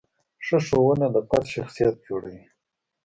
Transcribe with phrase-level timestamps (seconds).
[0.45, 2.43] ښه ښوونه د فرد شخصیت جوړوي.